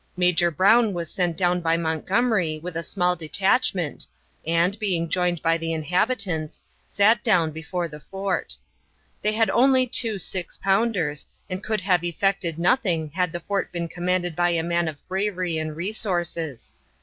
Major 0.17 0.49
Brown 0.49 0.95
was 0.95 1.11
sent 1.13 1.37
down 1.37 1.61
by 1.61 1.77
Montgomery 1.77 2.57
with 2.57 2.75
a 2.75 2.81
small 2.81 3.15
detachment, 3.15 4.07
and, 4.47 4.79
being 4.79 5.07
joined 5.07 5.43
by 5.43 5.59
the 5.59 5.73
inhabitants, 5.73 6.63
sat 6.87 7.23
down 7.23 7.51
before 7.51 7.87
the 7.87 7.99
fort. 7.99 8.57
They 9.21 9.33
had 9.33 9.51
only 9.51 9.85
two 9.85 10.17
six 10.17 10.57
pounders, 10.57 11.27
and 11.51 11.63
could 11.63 11.81
have 11.81 12.03
effected 12.03 12.57
nothing 12.57 13.11
had 13.11 13.31
the 13.31 13.39
fort 13.39 13.71
been 13.71 13.87
commanded 13.87 14.35
by 14.35 14.49
a 14.49 14.63
man 14.63 14.87
of 14.87 15.07
bravery 15.07 15.59
and 15.59 15.75
resources. 15.75 16.73